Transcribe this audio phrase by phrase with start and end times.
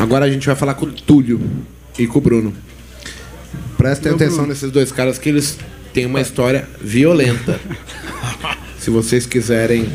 [0.00, 1.38] Agora a gente vai falar com o Túlio
[1.98, 2.54] e com o Bruno.
[3.76, 5.58] Prestem atenção nesses dois caras que eles
[5.92, 7.60] têm uma história violenta.
[8.80, 9.86] Se vocês quiserem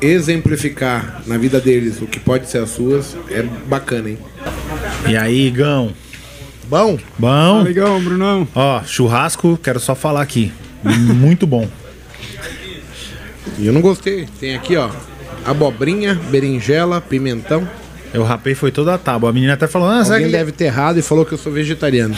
[0.00, 4.18] exemplificar na vida deles o que pode ser as suas, é bacana, hein?
[5.06, 5.92] E aí, Igão?
[6.66, 6.98] Bom?
[7.18, 7.62] Bom?
[7.64, 8.48] Legal, Brunão.
[8.54, 10.50] Ó, churrasco, quero só falar aqui.
[10.82, 11.68] Muito bom.
[13.58, 14.26] E eu não gostei.
[14.40, 14.88] Tem aqui, ó,
[15.44, 17.68] abobrinha, berinjela, pimentão.
[18.14, 19.30] Eu rapei foi toda a tábua.
[19.30, 20.30] A menina até falou, ah, Alguém que...
[20.30, 22.14] deve ter errado e falou que eu sou vegetariano.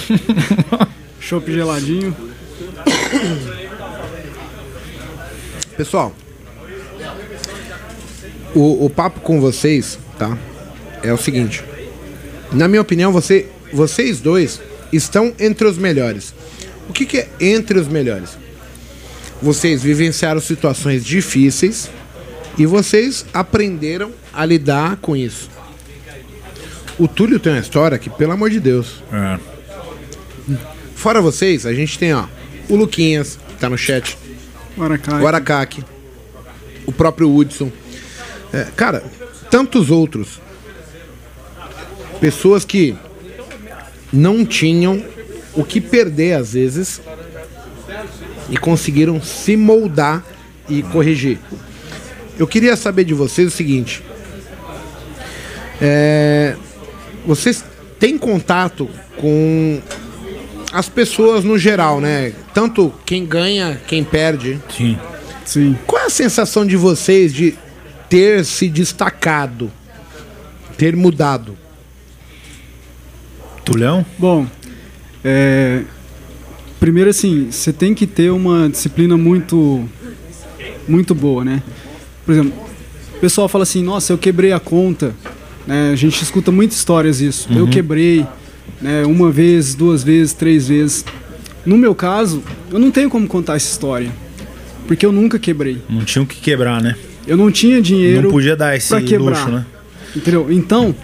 [1.18, 2.14] Chopp geladinho.
[5.74, 6.14] Pessoal,
[8.54, 10.36] o, o papo com vocês, tá?
[11.02, 11.64] É o seguinte.
[12.52, 14.60] Na minha opinião, você, vocês dois
[14.92, 16.34] estão entre os melhores.
[16.90, 18.36] O que, que é entre os melhores?
[19.40, 21.90] Vocês vivenciaram situações difíceis
[22.58, 25.55] e vocês aprenderam a lidar com isso.
[26.98, 29.02] O Túlio tem uma história que, pelo amor de Deus.
[29.12, 29.38] É.
[30.94, 32.26] Fora vocês, a gente tem, ó,
[32.68, 34.16] o Luquinhas, que tá no chat.
[34.76, 35.18] Guaracá.
[35.18, 35.84] o Aracaki,
[36.86, 37.70] o próprio Hudson.
[38.52, 39.04] É, cara,
[39.50, 40.40] tantos outros.
[42.20, 42.96] Pessoas que
[44.12, 45.04] não tinham
[45.54, 47.00] o que perder às vezes
[48.48, 50.24] e conseguiram se moldar
[50.68, 51.38] e corrigir.
[52.38, 54.02] Eu queria saber de vocês o seguinte:
[55.80, 56.56] é,
[57.26, 57.64] vocês
[57.98, 58.88] têm contato
[59.18, 59.80] com
[60.72, 62.32] as pessoas no geral, né?
[62.54, 64.60] Tanto quem ganha, quem perde.
[64.74, 64.98] Sim.
[65.44, 65.78] Sim.
[65.86, 67.54] Qual é a sensação de vocês de
[68.08, 69.70] ter se destacado,
[70.76, 71.56] ter mudado?
[73.64, 74.04] Tulhão?
[74.18, 74.46] Bom,
[75.24, 75.82] é,
[76.78, 79.88] primeiro assim, você tem que ter uma disciplina muito,
[80.86, 81.62] muito boa, né?
[82.24, 82.52] Por exemplo,
[83.16, 85.14] o pessoal fala assim, nossa, eu quebrei a conta.
[85.66, 85.90] Né?
[85.92, 87.48] a gente escuta muitas histórias disso.
[87.50, 88.26] Eu quebrei
[88.80, 91.04] né, uma vez, duas vezes, três vezes.
[91.64, 94.10] No meu caso, eu não tenho como contar essa história.
[94.86, 95.82] Porque eu nunca quebrei.
[95.88, 96.94] Não tinha o que quebrar, né?
[97.26, 99.30] Eu não tinha dinheiro Não podia dar esse pra quebrar.
[99.30, 99.66] luxo, né?
[100.14, 100.46] Entendeu?
[100.50, 100.94] Então,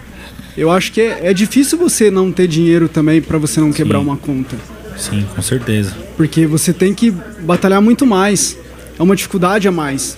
[0.57, 3.99] eu acho que é, é difícil você não ter dinheiro também pra você não quebrar
[3.99, 4.05] Sim.
[4.05, 4.55] uma conta.
[4.97, 5.93] Sim, com certeza.
[6.15, 7.11] Porque você tem que
[7.41, 8.57] batalhar muito mais.
[8.97, 10.17] É uma dificuldade a mais.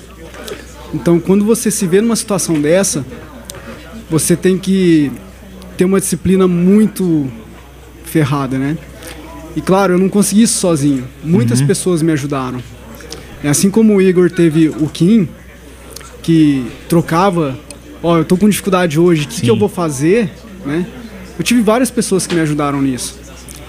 [0.94, 3.06] Então, quando você se vê numa situação dessa,
[4.10, 5.12] você tem que
[5.78, 7.30] ter uma disciplina muito
[8.04, 8.78] ferrada, né?
[9.56, 11.08] E claro, eu não consegui isso sozinho.
[11.24, 12.62] Muitas pessoas me ajudaram.
[13.44, 15.28] É assim como o Igor teve o Kim,
[16.22, 17.58] que trocava,
[18.02, 20.32] ó, eu tô com dificuldade hoje, o que, que eu vou fazer,
[20.66, 20.86] né?
[21.38, 23.20] Eu tive várias pessoas que me ajudaram nisso,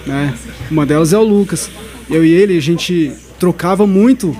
[0.05, 0.33] né?
[0.71, 1.69] Uma delas é o Lucas.
[2.09, 4.35] Eu e ele, a gente trocava muito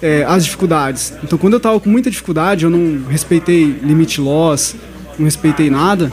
[0.00, 1.12] é, as dificuldades.
[1.22, 4.74] Então, quando eu tava com muita dificuldade, eu não respeitei limite loss,
[5.18, 6.12] não respeitei nada,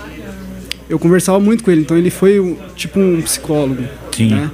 [0.90, 1.82] eu conversava muito com ele.
[1.82, 3.84] Então, ele foi tipo um psicólogo,
[4.16, 4.30] Sim.
[4.30, 4.52] né?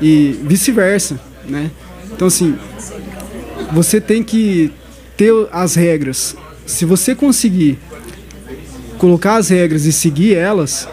[0.00, 1.70] E vice-versa, né?
[2.12, 2.56] Então, assim,
[3.72, 4.72] você tem que
[5.16, 6.36] ter as regras.
[6.66, 7.78] Se você conseguir
[8.98, 10.88] colocar as regras e seguir elas,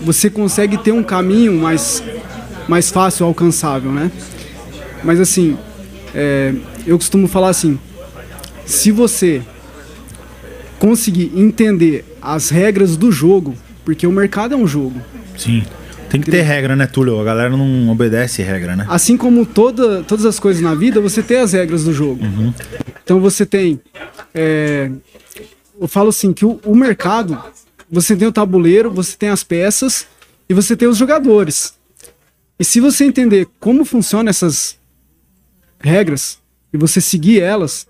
[0.00, 2.02] você consegue ter um caminho mais,
[2.68, 4.10] mais fácil, alcançável, né?
[5.02, 5.56] Mas assim,
[6.14, 6.54] é,
[6.86, 7.78] eu costumo falar assim,
[8.64, 9.42] se você
[10.78, 13.54] conseguir entender as regras do jogo,
[13.84, 15.00] porque o mercado é um jogo,
[15.36, 15.64] Sim.
[16.08, 17.18] Tem que ter regra, né, Túlio?
[17.18, 18.86] A galera não obedece regra, né?
[18.88, 22.20] Assim como toda, todas as coisas na vida, você tem as regras do jogo.
[23.02, 23.80] Então você tem.
[24.32, 24.90] é,
[25.80, 27.42] eu falo assim que o, o mercado,
[27.90, 30.06] você tem o tabuleiro, você tem as peças
[30.48, 31.74] e você tem os jogadores.
[32.60, 34.78] E se você entender como funcionam essas
[35.80, 36.38] regras
[36.72, 37.88] e você seguir elas,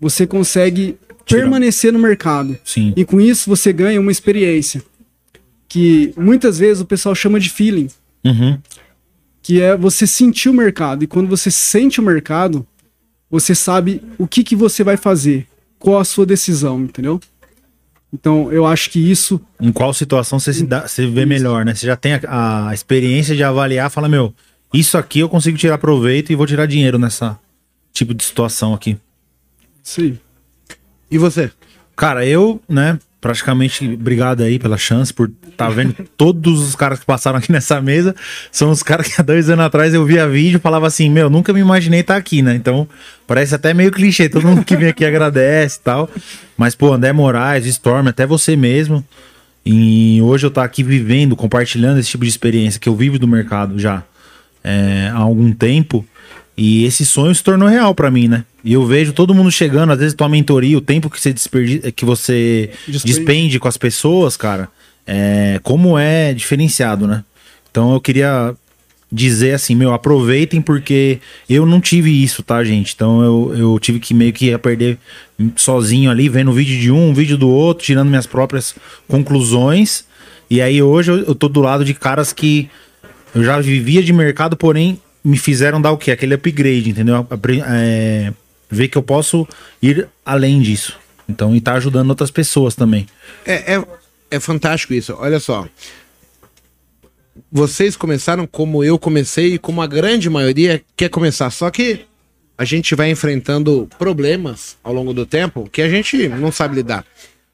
[0.00, 0.98] você consegue
[1.36, 2.58] Permanecer no mercado.
[2.64, 2.92] Sim.
[2.96, 4.82] E com isso você ganha uma experiência
[5.68, 7.88] que muitas vezes o pessoal chama de feeling
[8.24, 8.58] Uhum.
[9.42, 11.02] que é você sentir o mercado.
[11.04, 12.66] E quando você sente o mercado,
[13.30, 15.46] você sabe o que, que você vai fazer,
[15.78, 17.18] qual a sua decisão, entendeu?
[18.12, 21.74] Então, eu acho que isso Em qual situação você se dá, você vê melhor, né?
[21.74, 24.34] Você já tem a, a experiência de avaliar, fala, meu,
[24.74, 27.38] isso aqui eu consigo tirar proveito e vou tirar dinheiro nessa
[27.92, 28.98] tipo de situação aqui.
[29.82, 30.18] sim,
[31.10, 31.50] E você?
[31.96, 37.04] Cara, eu, né, praticamente, obrigado aí pela chance, por estar vendo todos os caras que
[37.04, 38.14] passaram aqui nessa mesa.
[38.50, 41.28] São os caras que há dois anos atrás eu via vídeo e falava assim, meu,
[41.28, 42.54] nunca me imaginei estar aqui, né?
[42.54, 42.88] Então,
[43.26, 46.10] parece até meio clichê, todo mundo que vem aqui agradece e tal.
[46.56, 49.04] Mas, pô, André Moraes, Storm, até você mesmo.
[49.64, 53.28] E hoje eu tô aqui vivendo, compartilhando esse tipo de experiência que eu vivo do
[53.28, 54.02] mercado já
[54.64, 56.06] é, há algum tempo.
[56.56, 58.44] E esse sonho se tornou real pra mim, né?
[58.64, 61.92] E eu vejo todo mundo chegando, às vezes tua mentoria, o tempo que você, desperdi
[61.92, 63.14] que você Despende.
[63.14, 64.68] despende com as pessoas, cara,
[65.06, 67.24] é, como é diferenciado, né?
[67.70, 68.54] Então eu queria
[69.12, 71.18] dizer assim, meu, aproveitem porque
[71.48, 72.92] eu não tive isso, tá, gente?
[72.94, 74.98] Então eu, eu tive que meio que perder
[75.56, 78.74] sozinho ali, vendo o vídeo de um, um vídeo do outro, tirando minhas próprias
[79.08, 80.04] conclusões.
[80.48, 82.68] E aí hoje eu, eu tô do lado de caras que
[83.34, 86.10] eu já vivia de mercado, porém me fizeram dar o quê?
[86.10, 87.26] Aquele upgrade, entendeu?
[87.66, 88.32] É,
[88.70, 89.46] ver que eu posso
[89.82, 90.98] ir além disso.
[91.28, 93.06] Então, e tá ajudando outras pessoas também.
[93.44, 93.84] É, é,
[94.30, 95.14] é fantástico isso.
[95.18, 95.66] Olha só.
[97.50, 101.50] Vocês começaram como eu comecei e como a grande maioria quer começar.
[101.50, 102.06] Só que
[102.58, 107.04] a gente vai enfrentando problemas ao longo do tempo que a gente não sabe lidar.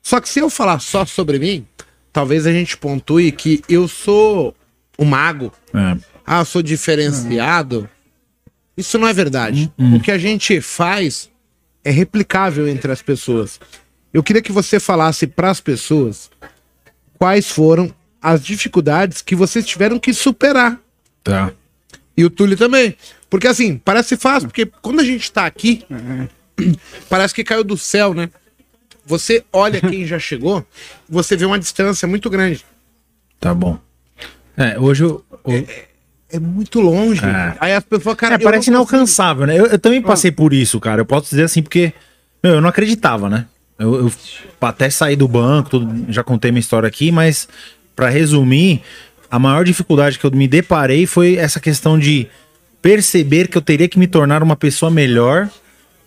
[0.03, 1.67] Só que se eu falar só sobre mim,
[2.13, 4.55] talvez a gente pontue que eu sou
[4.97, 5.53] o mago.
[5.75, 5.97] É.
[6.27, 7.89] Ah, eu sou diferenciado.
[8.77, 9.73] Isso não é verdade.
[9.79, 9.97] Uhum.
[9.97, 11.31] O que a gente faz
[11.85, 13.61] é replicável entre as pessoas.
[14.13, 16.31] Eu queria que você falasse para as pessoas
[17.19, 20.81] quais foram as dificuldades que vocês tiveram que superar.
[21.23, 21.53] Tá.
[22.17, 22.97] E o Túlio também.
[23.31, 26.29] Porque assim, parece fácil, porque quando a gente tá aqui, uhum.
[27.09, 28.31] parece que caiu do céu, né?
[29.05, 30.67] Você olha quem já chegou,
[31.09, 32.65] você vê uma distância muito grande.
[33.39, 33.79] Tá bom.
[34.57, 35.25] É, hoje eu.
[35.47, 35.87] É,
[36.31, 37.25] é, muito longe.
[37.25, 37.55] É.
[37.61, 38.35] Aí as pessoas, cara.
[38.35, 39.59] É, parece inalcançável, né?
[39.59, 41.01] Eu, eu também passei por isso, cara.
[41.01, 41.93] Eu posso dizer assim, porque.
[42.43, 43.47] Meu, eu não acreditava, né?
[43.79, 44.13] Eu, eu
[44.61, 47.49] até saí do banco, tudo, já contei minha história aqui, mas
[47.95, 48.83] para resumir,
[49.31, 52.27] a maior dificuldade que eu me deparei foi essa questão de
[52.81, 55.49] perceber que eu teria que me tornar uma pessoa melhor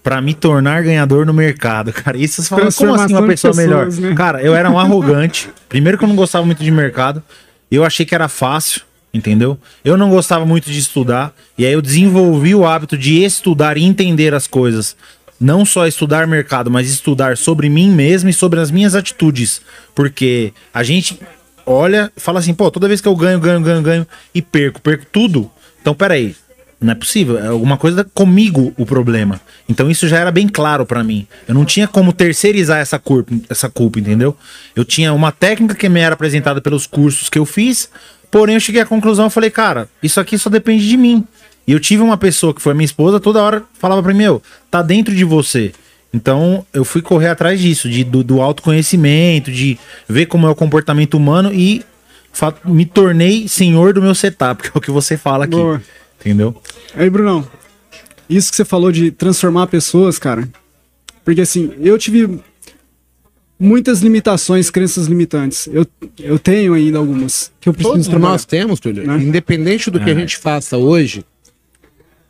[0.02, 2.18] para me tornar ganhador no mercado, cara.
[2.18, 3.92] Isso você fala, como assim uma pessoa pessoas, melhor?
[3.92, 4.16] Né?
[4.16, 5.50] Cara, eu era um arrogante.
[5.68, 7.22] Primeiro que eu não gostava muito de mercado.
[7.70, 8.82] Eu achei que era fácil,
[9.14, 9.58] entendeu?
[9.84, 11.34] Eu não gostava muito de estudar.
[11.58, 14.96] E aí eu desenvolvi o hábito de estudar e entender as coisas.
[15.40, 19.62] Não só estudar mercado, mas estudar sobre mim mesmo e sobre as minhas atitudes.
[19.96, 21.20] Porque a gente
[21.66, 25.06] olha fala assim, pô, toda vez que eu ganho, ganho, ganho, ganho e perco, perco
[25.12, 25.50] tudo.
[25.82, 26.36] Então, peraí,
[26.82, 27.38] não é possível.
[27.38, 29.40] É alguma coisa comigo o problema.
[29.68, 31.28] Então isso já era bem claro para mim.
[31.48, 34.36] Eu não tinha como terceirizar essa culpa, essa culpa, entendeu?
[34.76, 37.90] Eu tinha uma técnica que me era apresentada pelos cursos que eu fiz,
[38.32, 41.26] porém eu cheguei à conclusão e falei, cara, isso aqui só depende de mim.
[41.68, 44.42] E eu tive uma pessoa que foi minha esposa, toda hora falava para mim, meu,
[44.72, 45.72] tá dentro de você.
[46.14, 49.78] Então eu fui correr atrás disso, de, do, do autoconhecimento, de
[50.08, 51.84] ver como é o comportamento humano e
[52.66, 55.56] me tornei senhor do meu setup, que é o que você fala aqui.
[55.56, 55.82] Boa.
[56.20, 56.60] Entendeu?
[56.96, 57.48] Aí, Brunão,
[58.30, 60.48] isso que você falou de transformar pessoas, cara.
[61.24, 62.40] Porque assim, eu tive
[63.60, 65.68] muitas limitações, crenças limitantes.
[65.68, 65.86] Eu,
[66.18, 68.32] eu tenho ainda algumas que eu preciso Todos trabalhar.
[68.32, 69.06] nós temos, Túlio.
[69.06, 69.18] Né?
[69.18, 70.04] Independente do é.
[70.04, 70.16] que a é.
[70.16, 71.26] gente faça hoje,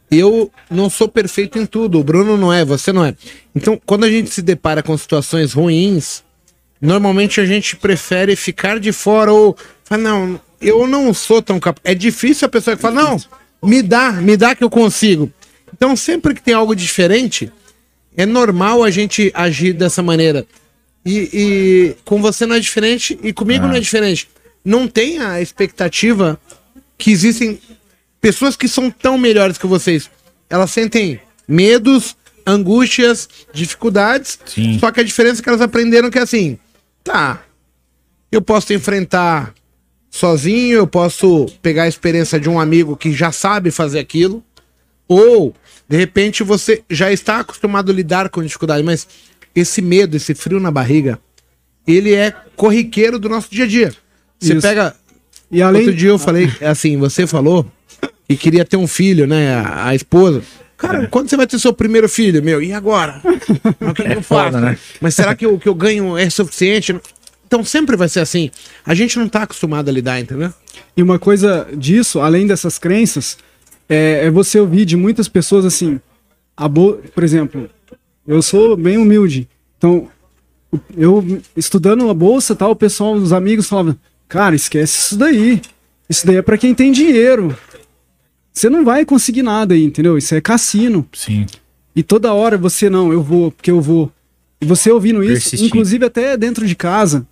[0.09, 1.99] eu não sou perfeito em tudo.
[1.99, 3.15] O Bruno não é, você não é.
[3.55, 6.23] Então, quando a gente se depara com situações ruins,
[6.81, 11.81] normalmente a gente prefere ficar de fora ou fala, não, eu não sou tão capaz.
[11.83, 13.17] É difícil a pessoa que fala, não,
[13.63, 15.31] me dá, me dá que eu consigo.
[15.71, 17.51] Então, sempre que tem algo diferente,
[18.17, 20.45] é normal a gente agir dessa maneira.
[21.05, 24.29] E, e com você não é diferente e comigo não é diferente.
[24.63, 26.39] Não tem a expectativa
[26.97, 27.59] que existem
[28.19, 30.09] pessoas que são tão melhores que vocês.
[30.49, 32.15] Elas sentem medos,
[32.45, 34.39] angústias, dificuldades.
[34.45, 34.77] Sim.
[34.79, 36.57] Só que a diferença é que elas aprenderam que é assim,
[37.03, 37.43] tá,
[38.31, 39.53] eu posso enfrentar
[40.09, 44.43] sozinho, eu posso pegar a experiência de um amigo que já sabe fazer aquilo,
[45.07, 45.55] ou
[45.87, 49.07] de repente você já está acostumado a lidar com dificuldade, mas
[49.55, 51.19] esse medo, esse frio na barriga,
[51.87, 53.93] ele é corriqueiro do nosso dia a dia.
[54.39, 54.61] Você Isso.
[54.61, 54.95] pega.
[55.51, 55.81] E além...
[55.81, 57.65] Outro dia eu falei, é assim, você falou
[58.27, 59.55] e queria ter um filho, né?
[59.55, 60.43] A, a esposa.
[60.77, 61.07] Cara, é.
[61.07, 62.61] quando você vai ter seu primeiro filho, meu?
[62.61, 63.21] E agora?
[63.81, 64.51] O que, é eu faço?
[64.51, 64.77] Foda, né?
[65.01, 66.95] Mas será que o que eu ganho é suficiente?
[67.45, 68.51] Então sempre vai ser assim.
[68.85, 70.53] A gente não tá acostumado a lidar, entendeu?
[70.95, 73.37] E uma coisa disso, além dessas crenças,
[73.89, 75.99] é, é você ouvir de muitas pessoas assim.
[76.55, 77.01] A bo...
[77.13, 77.69] Por exemplo,
[78.27, 79.47] eu sou bem humilde.
[79.77, 80.07] Então,
[80.95, 83.95] eu estudando a bolsa tal, o pessoal, os amigos falavam:
[84.27, 85.61] Cara, esquece isso daí.
[86.09, 87.55] Isso daí é para quem tem dinheiro.
[88.51, 90.17] Você não vai conseguir nada aí, entendeu?
[90.17, 91.07] Isso é cassino.
[91.13, 91.45] Sim.
[91.95, 94.11] E toda hora você, não, eu vou, porque eu vou.
[94.61, 95.67] E você ouvindo isso, Persistir.
[95.67, 97.25] inclusive até dentro de casa,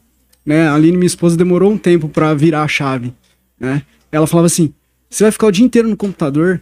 [0.46, 0.67] né?
[0.67, 3.13] A Aline, minha esposa, demorou um tempo para virar a chave,
[3.60, 3.84] né?
[4.12, 4.74] Ela falava assim:
[5.10, 6.62] você vai ficar o dia inteiro no computador,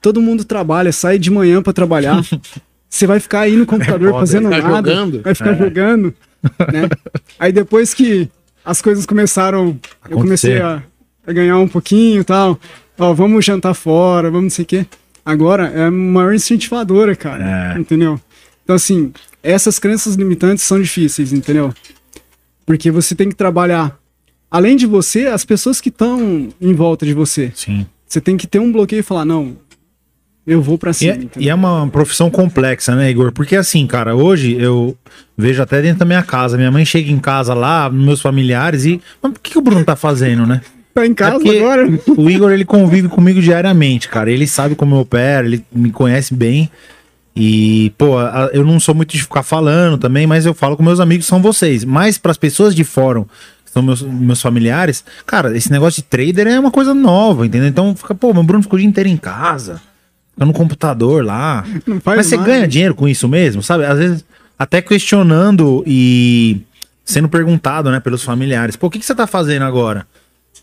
[0.00, 2.22] todo mundo trabalha, sai de manhã para trabalhar,
[2.88, 5.22] você vai ficar aí no computador é fazendo nada, jogando.
[5.22, 5.58] vai ficar é.
[5.58, 6.14] jogando,
[6.72, 6.88] né?
[7.38, 8.28] Aí depois que
[8.64, 10.12] as coisas começaram, Acontecer.
[10.12, 10.82] eu comecei a,
[11.26, 12.58] a ganhar um pouquinho e tal,
[12.98, 14.86] ó, vamos jantar fora, vamos não sei o quê.
[15.24, 17.78] Agora é a maior incentivadora, cara, é.
[17.78, 18.20] entendeu?
[18.64, 21.72] Então, assim, essas crenças limitantes são difíceis, entendeu?
[22.64, 23.98] Porque você tem que trabalhar
[24.50, 27.52] além de você, as pessoas que estão em volta de você.
[27.54, 27.86] Sim.
[28.06, 29.56] Você tem que ter um bloqueio e falar, não,
[30.48, 31.12] eu vou pra E cima.
[31.12, 31.30] é, entendeu?
[31.38, 33.30] e é uma profissão complexa, né, Igor?
[33.32, 34.96] Porque assim, cara, hoje eu
[35.36, 36.56] vejo até dentro da minha casa.
[36.56, 39.00] Minha mãe chega em casa lá, meus familiares, e.
[39.22, 40.60] Mas o que, que o Bruno tá fazendo, né?
[40.94, 41.86] Tá em casa É agora?
[42.16, 44.30] O Igor, ele convive comigo diariamente, cara.
[44.30, 46.68] Ele sabe como eu opero, ele me conhece bem.
[47.36, 48.20] E, pô,
[48.52, 51.40] eu não sou muito de ficar falando também, mas eu falo com meus amigos, são
[51.40, 51.84] vocês.
[51.84, 53.24] Mas para as pessoas de fora,
[53.64, 57.68] que são meus, meus familiares, cara, esse negócio de trader é uma coisa nova, entendeu?
[57.68, 59.80] Então fica, pô, meu Bruno ficou o dia inteiro em casa,
[60.44, 61.64] no computador lá.
[61.86, 62.48] Não faz mas você nada.
[62.48, 63.84] ganha dinheiro com isso mesmo, sabe?
[63.84, 64.24] Às vezes
[64.58, 66.60] até questionando e
[67.04, 68.76] sendo perguntado, né, pelos familiares.
[68.76, 70.06] Pô, o que, que você tá fazendo agora?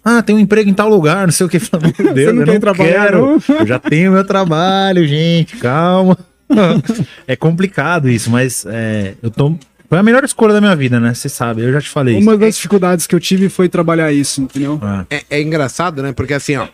[0.04, 1.58] Ah, tem um emprego em tal lugar, não sei o que.
[2.04, 3.42] Meu Deus, não eu não trabalhar, quero.
[3.48, 3.58] não?
[3.60, 6.16] Eu já tenho meu trabalho, gente, calma.
[7.28, 9.56] é complicado isso, mas é, eu tô.
[9.90, 11.14] Foi a melhor escolha da minha vida, né?
[11.14, 14.42] Você sabe, eu já te falei Uma das dificuldades que eu tive foi trabalhar isso,
[14.42, 14.76] entendeu?
[14.76, 14.86] isso.
[14.86, 16.12] Ah, É, é engraçado, né?
[16.12, 16.68] Porque assim, ó.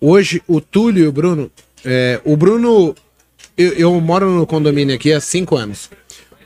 [0.00, 1.50] Hoje o Túlio e o Bruno.
[1.84, 2.94] É, o Bruno.
[3.56, 5.90] Eu, eu moro no condomínio aqui há cinco anos.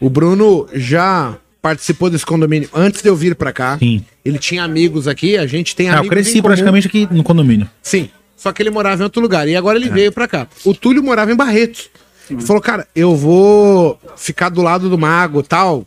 [0.00, 3.78] O Bruno já participou desse condomínio antes de eu vir pra cá.
[3.78, 4.04] Sim.
[4.24, 6.06] Ele tinha amigos aqui, a gente tem Ah, amigos.
[6.06, 6.48] eu cresci em comum.
[6.48, 7.68] praticamente aqui no condomínio.
[7.82, 8.08] Sim.
[8.36, 9.46] Só que ele morava em outro lugar.
[9.46, 10.48] E agora ele veio pra cá.
[10.64, 11.90] O Túlio morava em Barretos.
[12.30, 15.84] Ele falou, cara, eu vou ficar do lado do mago e tal.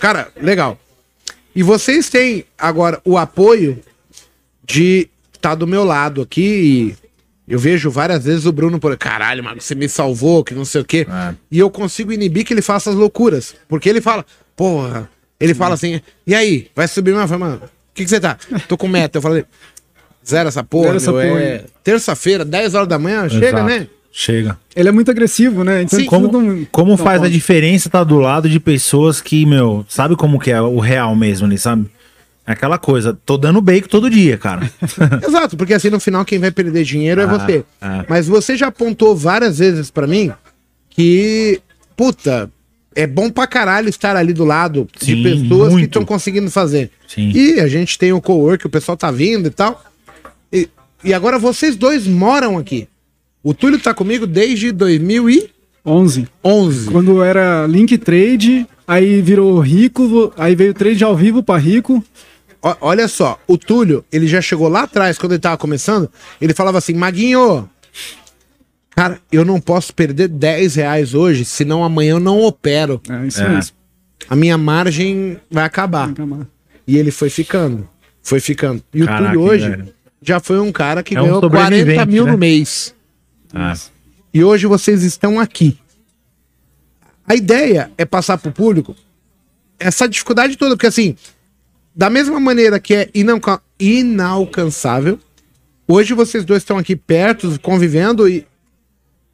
[0.00, 0.78] Cara, legal.
[1.54, 3.78] E vocês têm agora o apoio
[4.64, 6.96] de estar do meu lado aqui.
[7.46, 10.80] Eu vejo várias vezes o Bruno por caralho, mago, você me salvou, que não sei
[10.80, 11.06] o quê.
[11.10, 11.34] É.
[11.50, 13.54] E eu consigo inibir que ele faça as loucuras.
[13.68, 14.24] Porque ele fala,
[14.56, 15.08] porra.
[15.38, 17.46] Ele fala assim, e aí, vai subir uma fama?
[17.50, 18.38] Mano, o que, que você tá?
[18.66, 19.18] Tô com meta.
[19.18, 19.44] Eu falei,
[20.26, 21.40] zero essa porra, Zero essa meu, porra.
[21.42, 23.64] é terça-feira, 10 horas da manhã, chega, Exato.
[23.64, 23.86] né?
[24.10, 24.56] Chega.
[24.74, 25.82] Ele é muito agressivo, né?
[25.82, 29.44] Então Sim, Como, tudo- como não faz a diferença estar do lado de pessoas que,
[29.44, 31.90] meu, sabe como que é o real mesmo ali, sabe?
[32.46, 34.70] É aquela coisa, tô dando bacon todo dia, cara.
[35.26, 37.64] Exato, porque assim no final quem vai perder dinheiro é Ah, você.
[37.80, 38.04] ah.
[38.08, 40.30] Mas você já apontou várias vezes pra mim
[40.90, 41.60] que,
[41.96, 42.50] puta,
[42.94, 45.84] é bom pra caralho estar ali do lado Sim, de pessoas que muito.
[45.86, 46.90] estão conseguindo fazer.
[47.08, 47.30] Sim.
[47.34, 49.82] E a gente tem o co-work, o pessoal tá vindo e tal.
[50.52, 50.68] E,
[51.02, 52.86] e agora vocês dois moram aqui.
[53.42, 56.28] O Túlio tá comigo desde 2011.
[56.44, 56.90] 11.
[56.90, 62.02] Quando era Link Trade, aí virou Rico, aí veio trade ao vivo pra Rico.
[62.80, 66.78] Olha só, o Túlio, ele já chegou lá atrás, quando ele tava começando, ele falava
[66.78, 67.68] assim, Maguinho,
[68.96, 73.00] cara, eu não posso perder 10 reais hoje, senão amanhã eu não opero.
[73.08, 73.48] É isso É.
[73.50, 73.76] mesmo.
[74.28, 76.12] A minha margem vai acabar.
[76.14, 76.48] Calma.
[76.86, 77.86] E ele foi ficando,
[78.22, 78.82] foi ficando.
[78.94, 79.94] E o Caraca, Túlio hoje velho.
[80.22, 82.32] já foi um cara que É um ganhou 40 sobrevivente, mil né?
[82.32, 82.94] no mês.
[83.52, 83.74] Ah,
[84.32, 85.78] E hoje vocês estão aqui.
[87.26, 88.96] A ideia é passar pro público
[89.78, 91.14] essa dificuldade toda, porque assim,
[91.94, 95.18] da mesma maneira que é inalca- inalcançável,
[95.86, 98.46] hoje vocês dois estão aqui perto, convivendo e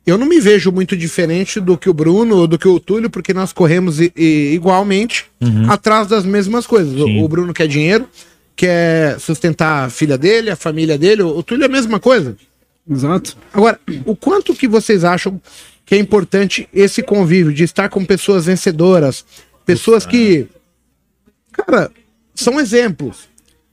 [0.07, 3.09] eu não me vejo muito diferente do que o Bruno ou do que o Túlio,
[3.11, 5.27] porque nós corremos i- i- igualmente
[5.69, 6.99] atrás das mesmas coisas.
[7.01, 8.09] O, o Bruno quer dinheiro,
[8.57, 12.37] quer sustentar a filha dele, a família dele, o, o Túlio é a mesma coisa.
[12.91, 13.37] Exato.
[13.53, 15.41] Agora, o quanto que vocês acham
[15.87, 19.25] que é importante esse convívio de estar com pessoas vencedoras,
[19.65, 20.47] pessoas que,
[21.53, 21.91] cara,
[22.41, 23.29] são exemplos.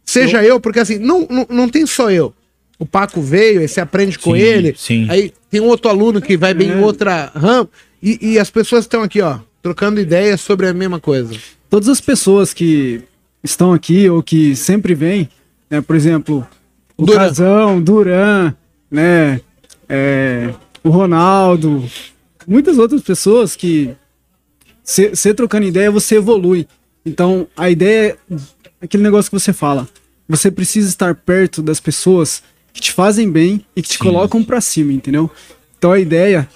[0.06, 2.34] Seja eu, porque assim, não, não, não tem só eu.
[2.80, 4.76] O Paco veio, você aprende com Sim, ele.
[4.78, 5.08] sim.
[5.10, 7.70] Aí tem um outro aluno que vai bem em outra ramo.
[8.02, 11.36] E, e as pessoas estão aqui, ó, trocando ideias sobre a mesma coisa.
[11.70, 13.02] Todas as pessoas que
[13.44, 15.28] estão aqui ou que sempre vêm,
[15.70, 16.48] né, por exemplo,
[16.96, 17.20] o Duran.
[17.20, 18.54] Casão, Duran,
[18.90, 19.42] né,
[19.90, 21.84] é, o Ronaldo,
[22.48, 23.94] muitas outras pessoas que
[24.84, 26.66] você trocando ideia, você evolui.
[27.08, 29.88] Então, a ideia é aquele negócio que você fala.
[30.28, 34.04] Você precisa estar perto das pessoas que te fazem bem e que te Sim.
[34.04, 35.32] colocam pra cima, entendeu?
[35.78, 36.48] Então a ideia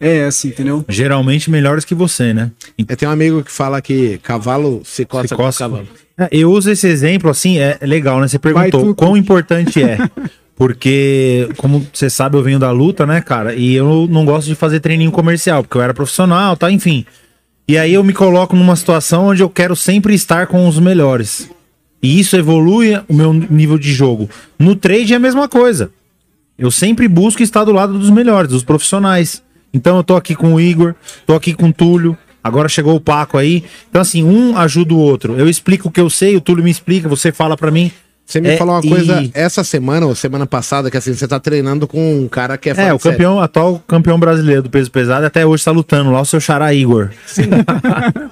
[0.00, 0.84] é essa, entendeu?
[0.88, 2.50] geralmente melhores que você, né?
[2.78, 5.58] Eu tenho um amigo que fala que cavalo se coça, Se com coça.
[5.58, 5.86] cavalo.
[6.16, 8.26] É, Eu uso esse exemplo assim, é legal, né?
[8.28, 9.98] Você perguntou quão importante é.
[10.56, 13.54] Porque, como você sabe, eu venho da luta, né, cara?
[13.56, 16.70] E eu não gosto de fazer treininho comercial, porque eu era profissional, tá?
[16.70, 17.04] Enfim.
[17.66, 21.50] E aí eu me coloco numa situação onde eu quero sempre estar com os melhores.
[22.02, 24.28] E isso evolui o meu nível de jogo.
[24.58, 25.90] No trade é a mesma coisa.
[26.58, 29.42] Eu sempre busco estar do lado dos melhores, dos profissionais.
[29.72, 30.94] Então eu tô aqui com o Igor,
[31.26, 33.64] tô aqui com o Túlio, agora chegou o Paco aí.
[33.88, 35.38] Então assim, um ajuda o outro.
[35.38, 37.90] Eu explico o que eu sei, o Túlio me explica, você fala pra mim.
[38.26, 41.28] Você me É, falou uma e- coisa essa semana ou semana passada, que assim, você
[41.28, 44.90] tá treinando com um cara que é É, o campeão, atual campeão brasileiro do peso
[44.90, 47.10] pesado, até hoje tá lutando lá o seu xará Igor.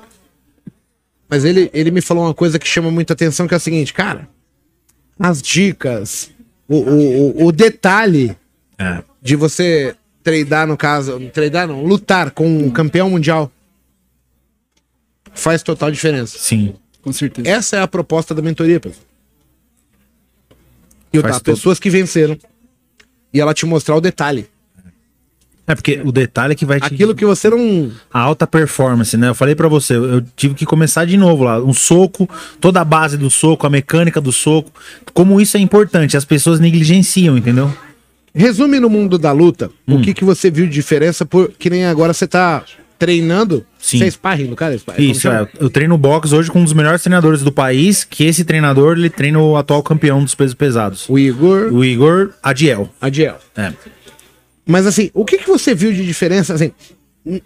[1.28, 3.92] Mas ele, ele me falou uma coisa que chama muita atenção, que é o seguinte,
[3.94, 4.28] cara,
[5.18, 6.30] as dicas,
[6.68, 8.36] o, o, o- o detalhe
[8.78, 9.02] É.
[9.20, 13.50] de você treinar, no caso, treinar não, lutar com um campeão mundial
[15.34, 16.36] faz total diferença.
[16.38, 16.74] Sim.
[17.02, 17.48] Com certeza.
[17.48, 19.04] Essa é a proposta da mentoria, pessoal.
[21.12, 22.36] E Faz tá, todo- pessoas que venceram.
[23.34, 24.46] E ela te mostrar o detalhe.
[25.66, 26.86] É porque o detalhe é que vai te.
[26.86, 27.90] Aquilo que você não.
[28.12, 29.28] A alta performance, né?
[29.28, 31.62] Eu falei pra você, eu eu tive que começar de novo lá.
[31.62, 32.28] Um soco,
[32.60, 34.70] toda a base do soco, a mecânica do soco.
[35.14, 37.72] Como isso é importante, as pessoas negligenciam, entendeu?
[38.34, 39.96] Resume no mundo da luta Hum.
[39.96, 42.64] o que, que você viu de diferença, por, que nem agora você tá
[43.02, 43.66] treinando.
[43.80, 43.98] Sim.
[43.98, 44.78] Você é sparring, no cara?
[44.78, 45.48] Sparring, Isso, como é.
[45.58, 49.10] Eu treino boxe hoje com um dos melhores treinadores do país, que esse treinador, ele
[49.10, 51.08] treina o atual campeão dos pesos pesados.
[51.08, 52.88] O Igor O Igor Adiel.
[53.00, 53.38] Adiel.
[53.56, 53.72] É.
[54.64, 56.70] Mas assim, o que, que você viu de diferença, assim,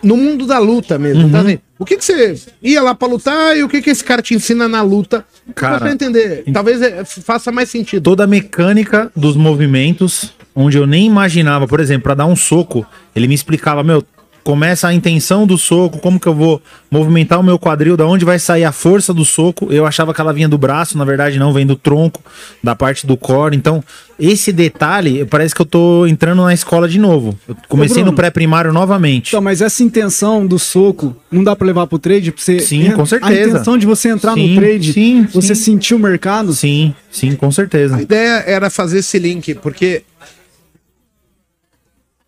[0.03, 1.31] no mundo da luta mesmo, Uhum.
[1.33, 1.41] tá?
[1.41, 4.21] Assim, o que, que você ia lá pra lutar e o que, que esse cara
[4.21, 5.25] te ensina na luta?
[5.55, 6.45] Cara, pra entender.
[6.53, 8.03] Talvez é, faça mais sentido.
[8.03, 12.87] Toda a mecânica dos movimentos, onde eu nem imaginava, por exemplo, pra dar um soco,
[13.15, 14.03] ele me explicava, meu,
[14.47, 18.25] começa a intenção do soco, como que eu vou movimentar o meu quadril, da onde
[18.25, 19.73] vai sair a força do soco.
[19.73, 22.23] Eu achava que ela vinha do braço, na verdade não, vem do tronco,
[22.63, 23.57] da parte do core.
[23.57, 23.83] Então,
[24.17, 27.37] esse detalhe, parece que eu tô entrando na escola de novo.
[27.49, 28.13] Eu comecei Bruno.
[28.13, 29.31] no pré-primário novamente.
[29.31, 32.31] Então, mas essa intenção do soco não dá pra levar pro trade?
[32.31, 33.33] Pra você Sim, com certeza.
[33.33, 35.73] A intenção de você entrar Sim, no trade, sim, você sim.
[35.73, 37.97] sentir o mercado, Sim, sim, com certeza.
[37.97, 40.05] A ideia era fazer esse link, porque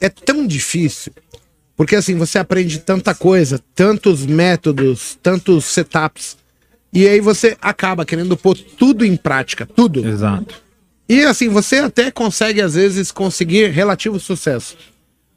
[0.00, 1.12] é tão difícil.
[1.78, 6.36] Porque assim, você aprende tanta coisa, tantos métodos, tantos setups.
[6.92, 10.04] E aí você acaba querendo pôr tudo em prática, tudo.
[10.04, 10.60] Exato.
[11.08, 14.76] E assim, você até consegue, às vezes, conseguir relativo sucesso.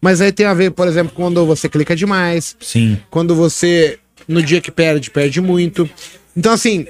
[0.02, 2.98] Mas aí tem a ver, por exemplo, quando você clica demais, Sim.
[3.12, 5.88] quando você, no dia que perde, perde muito.
[6.36, 6.88] Então, assim,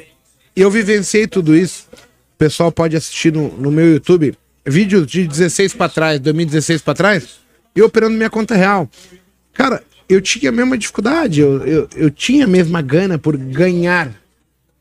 [0.55, 1.87] eu vivenciei tudo isso.
[1.93, 4.33] O pessoal pode assistir no, no meu YouTube
[4.65, 7.41] vídeos de 16 pra trás, 2016 pra trás,
[7.75, 8.89] eu operando minha conta real.
[9.53, 14.13] Cara, eu tinha a mesma dificuldade, eu, eu, eu tinha a mesma gana por ganhar.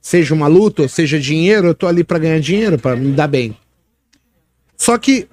[0.01, 3.29] Seja uma luta, ou seja dinheiro, eu tô ali pra ganhar dinheiro, pra me dar
[3.29, 3.57] bem.
[4.77, 5.29] Só que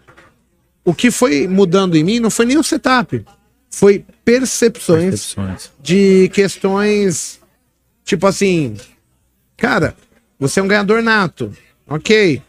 [0.83, 3.25] o que foi mudando em mim não foi nem o setup,
[3.69, 5.71] foi percepções Percepções.
[5.81, 7.39] de questões
[8.03, 8.75] tipo assim,
[9.55, 9.95] cara,
[10.39, 11.51] você é um ganhador nato,
[11.87, 12.41] ok?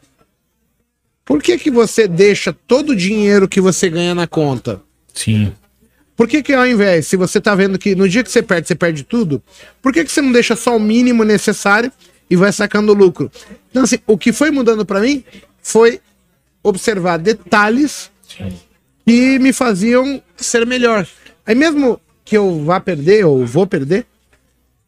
[1.24, 4.80] Por que que você deixa todo o dinheiro que você ganha na conta?
[5.12, 5.52] Sim.
[6.18, 8.66] Por que que ao invés, se você tá vendo que no dia que você perde,
[8.68, 9.40] você perde tudo,
[9.80, 11.90] por que que você não deixa só o mínimo necessário
[12.28, 13.30] e vai sacando lucro?
[13.70, 15.22] Então assim, o que foi mudando pra mim
[15.62, 16.00] foi
[16.62, 18.10] observar detalhes
[19.06, 21.06] que me faziam ser melhor.
[21.46, 24.04] Aí mesmo que eu vá perder ou vou perder,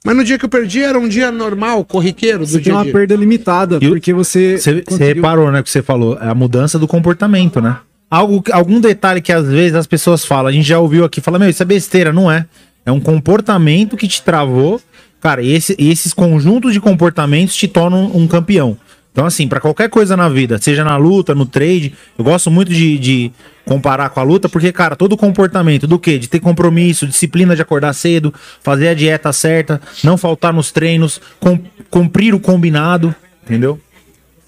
[0.04, 2.72] mas no dia que eu perdi era um dia normal, corriqueiro do você tem dia
[2.72, 2.92] a uma dia.
[2.92, 4.58] perda limitada, E porque você.
[4.58, 7.78] Você você conseguiu- reparou, né, que você falou, é a mudança do comportamento, né?
[8.10, 11.38] Algo, algum detalhe que às vezes as pessoas falam, a gente já ouviu aqui, fala,
[11.38, 12.44] meu, isso é besteira, não é.
[12.84, 14.80] É um comportamento que te travou.
[15.20, 18.76] Cara, e esse, esses conjuntos de comportamentos te tornam um campeão.
[19.12, 22.72] Então, assim, pra qualquer coisa na vida, seja na luta, no trade, eu gosto muito
[22.72, 23.32] de, de
[23.64, 26.16] comparar com a luta, porque, cara, todo comportamento do quê?
[26.16, 31.20] De ter compromisso, disciplina de acordar cedo, fazer a dieta certa, não faltar nos treinos,
[31.40, 31.58] cum-
[31.90, 33.80] cumprir o combinado, entendeu?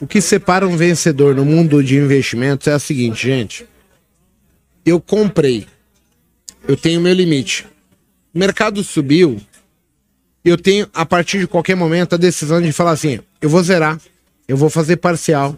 [0.02, 3.64] O que separa um vencedor no mundo de investimentos é o seguinte, gente.
[4.84, 5.64] Eu comprei.
[6.66, 7.64] Eu tenho meu limite.
[8.34, 9.40] O mercado subiu.
[10.44, 13.96] Eu tenho, a partir de qualquer momento, a decisão de falar assim: eu vou zerar,
[14.48, 15.56] eu vou fazer parcial.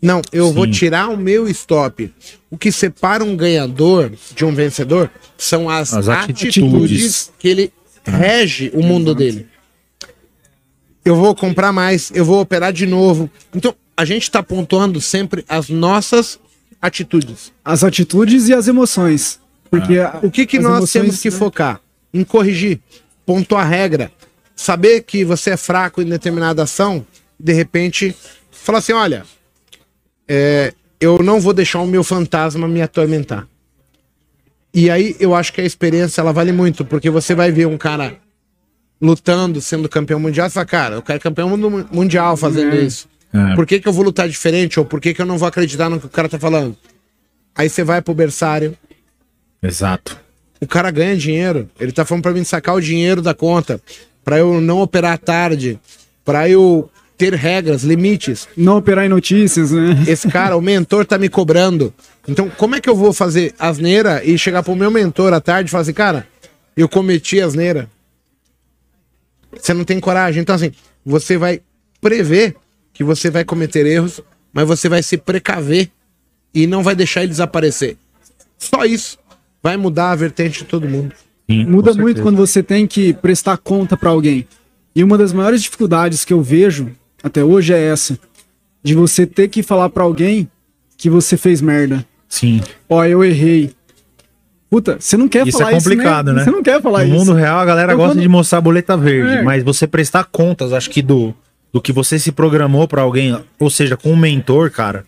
[0.00, 2.10] Não, eu vou tirar o meu stop.
[2.50, 6.48] O que separa um ganhador de um vencedor são as, As atitudes.
[6.48, 7.32] atitudes.
[7.38, 7.72] que ele
[8.06, 9.46] rege o mundo dele
[11.06, 13.30] eu vou comprar mais, eu vou operar de novo.
[13.54, 16.38] Então, a gente está pontuando sempre as nossas
[16.82, 17.52] atitudes.
[17.64, 19.40] As atitudes e as emoções.
[19.70, 21.36] Porque a- O que, que nós emoções, temos que né?
[21.36, 21.80] focar?
[22.12, 22.80] Em corrigir,
[23.24, 24.10] pontuar a regra,
[24.54, 27.06] saber que você é fraco em determinada ação,
[27.38, 28.14] de repente,
[28.50, 29.24] falar assim: olha,
[30.28, 33.46] é, eu não vou deixar o meu fantasma me atormentar.
[34.74, 37.78] E aí eu acho que a experiência ela vale muito, porque você vai ver um
[37.78, 38.16] cara
[39.00, 41.56] lutando, sendo campeão mundial, e fala, cara, eu quero campeão
[41.90, 43.08] mundial fazendo isso.
[43.32, 43.54] É.
[43.54, 44.78] Por que, que eu vou lutar diferente?
[44.78, 46.76] Ou por que, que eu não vou acreditar no que o cara tá falando?
[47.54, 48.76] Aí você vai pro berçário,
[49.62, 50.18] Exato.
[50.60, 51.68] o cara ganha dinheiro.
[51.78, 53.80] Ele tá falando pra mim sacar o dinheiro da conta,
[54.24, 55.78] pra eu não operar tarde,
[56.24, 58.46] pra eu ter regras, limites.
[58.56, 60.04] Não operar em notícias, né?
[60.06, 61.92] Esse cara, o mentor tá me cobrando.
[62.28, 65.68] Então, como é que eu vou fazer asneira e chegar pro meu mentor à tarde
[65.68, 66.26] e falar assim, cara,
[66.76, 67.88] eu cometi asneira?
[69.60, 70.42] Você não tem coragem.
[70.42, 70.72] Então, assim,
[71.04, 71.60] você vai
[72.00, 72.56] prever
[72.92, 74.20] que você vai cometer erros,
[74.52, 75.90] mas você vai se precaver
[76.54, 77.96] e não vai deixar eles aparecer.
[78.58, 79.18] Só isso
[79.62, 81.14] vai mudar a vertente de todo mundo.
[81.48, 84.46] Sim, Muda muito quando você tem que prestar conta pra alguém.
[84.94, 86.90] E uma das maiores dificuldades que eu vejo
[87.22, 88.18] até hoje é essa,
[88.82, 90.48] de você ter que falar pra alguém
[90.96, 92.06] que você fez merda.
[92.28, 92.62] Sim.
[92.88, 93.75] Ó, eu errei.
[94.68, 96.44] Puta, você não quer Isso falar é complicado, isso, né?
[96.44, 97.14] Você não quer falar no isso.
[97.16, 99.42] mundo real, a galera Eu gosta quando- de mostrar a boleta verde, É.
[99.42, 101.32] mas você prestar contas, acho que do,
[101.72, 105.04] do que você se programou pra alguém, ou seja, com um mentor, cara,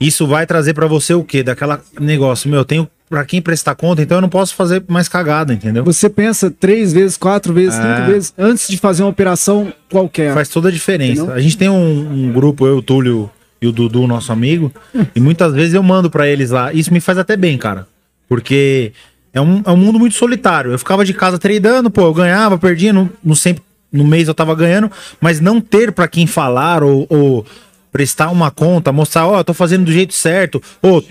[0.00, 1.42] isso vai trazer pra você o quê?
[1.42, 5.08] Daquela negócio, meu, eu tenho pra quem prestar conta, então eu não posso fazer mais
[5.08, 5.84] cagada, entendeu?
[5.84, 7.96] Você pensa três vezes, quatro vezes, É.
[7.96, 10.32] cinco vezes antes de fazer uma operação qualquer.
[10.32, 11.20] Faz toda a diferença.
[11.22, 11.34] Entendeu?
[11.36, 13.28] A gente tem um, um grupo, eu, o Túlio
[13.60, 14.72] e o Dudu, nosso amigo,
[15.14, 16.72] e muitas vezes eu mando pra eles lá.
[16.72, 17.86] Isso me faz até bem, cara.
[18.30, 18.92] Porque
[19.32, 20.70] é um, é um mundo muito solitário.
[20.70, 24.34] Eu ficava de casa tradando, pô, eu ganhava, perdia, não, não sempre no mês eu
[24.34, 24.88] tava ganhando,
[25.20, 27.44] mas não ter pra quem falar ou, ou
[27.90, 31.04] prestar uma conta, mostrar, ó, eu tô fazendo do jeito certo, ou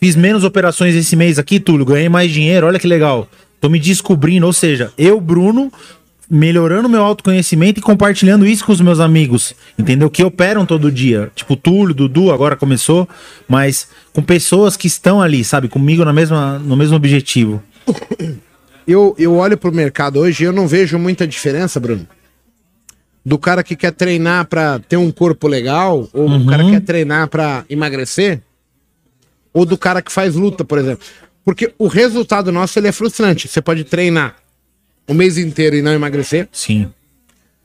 [0.00, 3.28] fiz menos operações esse mês aqui, Túlio, ganhei mais dinheiro, olha que legal.
[3.60, 5.72] Tô me descobrindo, ou seja, eu, Bruno,
[6.30, 10.10] melhorando meu autoconhecimento e compartilhando isso com os meus amigos, entendeu?
[10.10, 11.30] Que operam todo dia.
[11.34, 13.08] Tipo, Túlio, Dudu, agora começou,
[13.48, 17.62] mas com pessoas que estão ali, sabe, comigo na mesma, no mesmo objetivo.
[18.86, 22.08] Eu, eu olho pro mercado hoje e eu não vejo muita diferença, Bruno.
[23.24, 26.80] Do cara que quer treinar pra ter um corpo legal, ou do cara que quer
[26.80, 28.40] treinar pra emagrecer,
[29.52, 31.04] ou do cara que faz luta, por exemplo.
[31.44, 33.46] Porque o resultado nosso ele é frustrante.
[33.46, 34.36] Você pode treinar
[35.08, 36.48] o mês inteiro e não emagrecer.
[36.52, 36.90] Sim,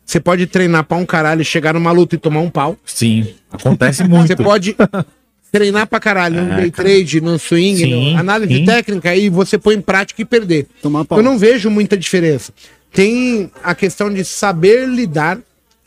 [0.05, 2.77] Você pode treinar pra um caralho e chegar numa luta e tomar um pau.
[2.85, 3.35] sim.
[3.51, 4.27] Acontece muito.
[4.27, 4.75] Você pode
[5.51, 8.65] treinar pra caralho no day trade, no swing, Sim, no análise sim.
[8.65, 10.65] técnica e você põe em prática e perder.
[10.81, 11.19] Tomar pau.
[11.19, 12.51] Eu não vejo muita diferença.
[12.91, 15.37] Tem a questão de saber lidar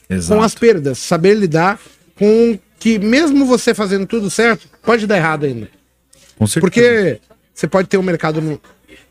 [0.08, 0.38] Exato.
[0.38, 1.80] com as perdas, saber lidar
[2.14, 5.68] com que mesmo você fazendo tudo certo, pode dar errado ainda.
[6.38, 6.60] Com certeza.
[6.60, 7.20] Porque
[7.52, 8.60] você pode ter um mercado no-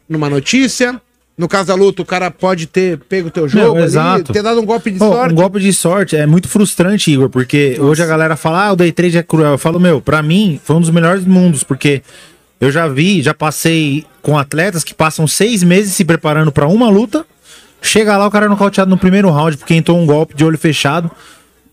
[0.07, 1.01] numa notícia,
[1.37, 4.31] no caso da luta, o cara pode ter pego o teu jogo, ali, exato.
[4.31, 5.33] ter dado um golpe de Pô, sorte.
[5.33, 8.75] Um golpe de sorte é muito frustrante, Igor, porque hoje a galera fala, ah, o
[8.75, 9.51] day trade é cruel.
[9.51, 12.01] Eu falo, meu, pra mim foi um dos melhores mundos, porque
[12.59, 16.89] eu já vi, já passei com atletas que passam seis meses se preparando pra uma
[16.89, 17.25] luta,
[17.81, 20.57] chega lá o cara é nocauteado no primeiro round porque entrou um golpe de olho
[20.57, 21.11] fechado.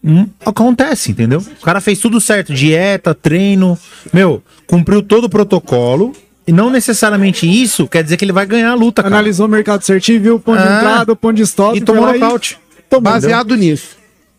[0.04, 1.38] Hum, acontece, entendeu?
[1.38, 3.78] O cara fez tudo certo, dieta, treino,
[4.12, 6.12] meu, cumpriu todo o protocolo.
[6.46, 9.14] E não necessariamente isso quer dizer que ele vai ganhar a luta, cara.
[9.14, 10.76] Analisou o mercado certinho, viu o ponto de É.
[10.76, 11.76] entrada, o ponto de stop.
[11.76, 12.58] E tomou nocaute.
[13.00, 13.96] Baseado nisso,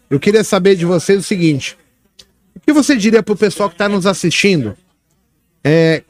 [0.10, 1.76] eu queria saber de vocês o seguinte:
[2.56, 4.78] o que você diria pro pessoal que tá nos assistindo
[5.64, 6.04] é,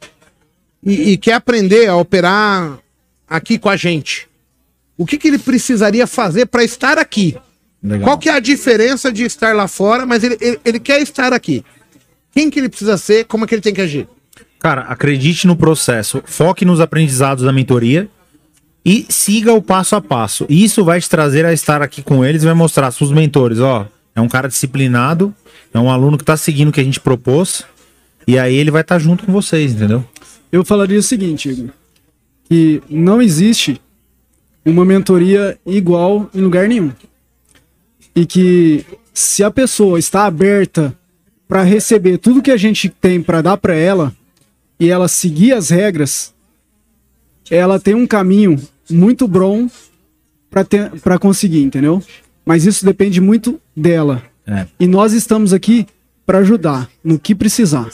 [0.83, 2.79] e, e quer aprender a operar
[3.29, 4.27] aqui com a gente?
[4.97, 7.37] O que, que ele precisaria fazer para estar aqui?
[7.81, 8.07] Legal.
[8.07, 11.31] Qual que é a diferença de estar lá fora, mas ele, ele, ele quer estar
[11.33, 11.63] aqui?
[12.31, 13.25] Quem que ele precisa ser?
[13.25, 14.07] Como é que ele tem que agir?
[14.63, 18.07] Cara, acredite no processo, foque nos aprendizados da mentoria
[18.85, 20.45] e siga o passo a passo.
[20.47, 24.21] Isso vai te trazer a estar aqui com eles vai mostrar os mentores, ó, é
[24.21, 25.35] um cara disciplinado,
[25.73, 27.65] é um aluno que tá seguindo o que a gente propôs
[28.25, 30.01] e aí ele vai estar junto com vocês, entendeu?
[30.49, 31.69] Eu falaria o seguinte, Igor,
[32.45, 33.81] que não existe
[34.63, 36.93] uma mentoria igual em lugar nenhum.
[38.15, 40.95] E que se a pessoa está aberta
[41.49, 44.15] para receber tudo que a gente tem para dar para ela
[44.79, 46.33] e ela seguir as regras,
[47.49, 48.59] ela tem um caminho
[48.89, 49.69] muito bom
[50.49, 52.01] para conseguir, entendeu?
[52.45, 54.21] Mas isso depende muito dela.
[54.45, 54.67] É.
[54.79, 55.87] E nós estamos aqui
[56.25, 57.89] para ajudar no que precisar.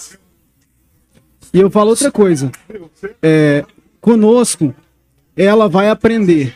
[1.54, 2.52] E eu falo outra coisa.
[3.22, 3.64] É,
[4.02, 4.74] conosco,
[5.36, 6.56] ela vai aprender.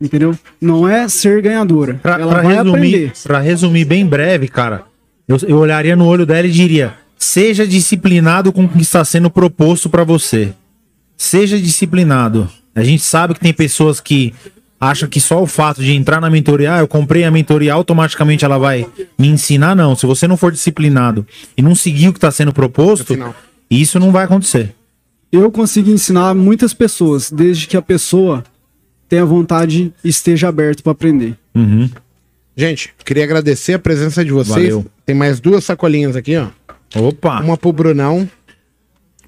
[0.00, 0.36] Entendeu?
[0.60, 1.94] Não é ser ganhadora.
[1.94, 3.12] Pra, ela pra vai resumir, aprender.
[3.22, 4.82] pra resumir bem breve, cara,
[5.28, 9.30] eu, eu olharia no olho dela e diria: seja disciplinado com o que está sendo
[9.30, 10.52] proposto pra você.
[11.16, 12.50] Seja disciplinado.
[12.74, 14.34] A gente sabe que tem pessoas que
[14.80, 18.44] acham que só o fato de entrar na mentoria, ah, eu comprei a mentoria, automaticamente
[18.44, 18.84] ela vai
[19.16, 19.76] me ensinar.
[19.76, 21.24] Não, se você não for disciplinado
[21.56, 23.16] e não seguir o que está sendo proposto,
[23.70, 24.74] isso não vai acontecer.
[25.30, 28.42] Eu consigo ensinar muitas pessoas, desde que a pessoa
[29.08, 31.36] tenha vontade e esteja aberto para aprender.
[31.54, 31.88] Uhum.
[32.56, 34.70] Gente, queria agradecer a presença de vocês.
[34.74, 34.86] Valeu.
[35.06, 36.48] Tem mais duas sacolinhas aqui, ó.
[36.94, 37.40] Opa!
[37.40, 38.28] Uma pro Brunão,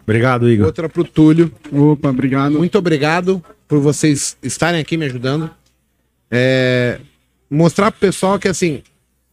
[0.05, 0.66] Obrigado, Igor.
[0.66, 1.50] outra pro Túlio.
[1.72, 2.59] Opa, obrigado.
[2.59, 5.50] Muito obrigado por vocês estarem aqui me ajudando.
[6.31, 7.00] É,
[7.50, 8.83] mostrar pro pessoal que, assim,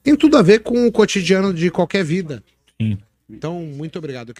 [0.02, 2.41] tem tudo a ver com o cotidiano de qualquer vida.
[2.82, 2.98] Sim.
[3.30, 4.34] Então, muito obrigado.